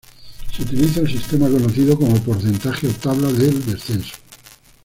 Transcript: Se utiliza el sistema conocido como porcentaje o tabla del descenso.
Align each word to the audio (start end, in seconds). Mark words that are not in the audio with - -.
Se 0.51 0.63
utiliza 0.63 1.01
el 1.01 1.07
sistema 1.11 1.47
conocido 1.47 1.95
como 1.95 2.15
porcentaje 2.23 2.87
o 2.87 2.91
tabla 2.91 3.31
del 3.31 3.63
descenso. 3.63 4.15